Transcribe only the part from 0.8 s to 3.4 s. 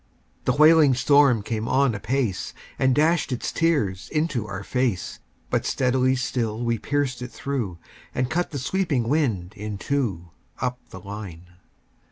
storm came on apace, And dashed